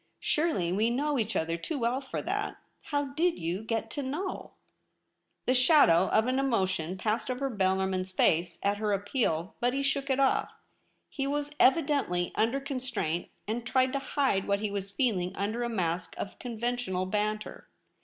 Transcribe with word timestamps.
Surely 0.19 0.73
we 0.73 0.89
know 0.89 1.19
each 1.19 1.35
other 1.35 1.57
too 1.57 1.77
well 1.77 2.01
for 2.01 2.23
that. 2.23 2.57
How 2.85 3.13
did 3.13 3.37
you 3.37 3.61
get 3.61 3.91
to 3.91 4.01
know?' 4.01 4.53
The 5.45 5.53
shadow 5.53 6.07
of 6.07 6.25
an 6.25 6.39
emotion 6.39 6.97
passed 6.97 7.29
over 7.29 7.51
Bellarmin's 7.51 8.11
face 8.11 8.57
at 8.63 8.77
her 8.77 8.93
appeal, 8.93 9.53
but 9.59 9.75
he 9.75 9.83
shook 9.83 10.09
it 10.09 10.19
off. 10.19 10.55
He 11.07 11.27
was 11.27 11.53
evidently 11.59 12.31
under 12.33 12.59
constraint, 12.59 13.29
and 13.47 13.63
tried 13.63 13.93
to 13.93 13.99
hide 13.99 14.47
what 14.47 14.61
he 14.61 14.71
was 14.71 14.89
feeling 14.89 15.35
under 15.35 15.61
a 15.61 15.69
mask 15.69 16.15
of 16.17 16.39
conventional 16.39 17.05
banter. 17.05 17.69